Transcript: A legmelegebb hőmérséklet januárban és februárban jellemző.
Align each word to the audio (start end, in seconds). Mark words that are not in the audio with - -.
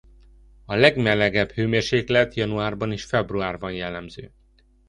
A 0.65 0.75
legmelegebb 0.75 1.51
hőmérséklet 1.51 2.33
januárban 2.33 2.91
és 2.91 3.03
februárban 3.03 3.71
jellemző. 3.73 4.31